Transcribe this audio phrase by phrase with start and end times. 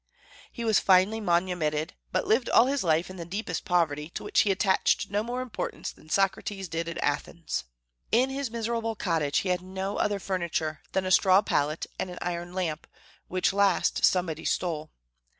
[0.51, 4.39] He was finally manumitted, but lived all his life in the deepest poverty, to which
[4.39, 7.65] he attached no more importance than Socrates did at Athens.
[8.11, 12.17] In his miserable cottage he had no other furniture than a straw pallet and an
[12.19, 12.87] iron lamp,
[13.27, 14.89] which last somebody stole.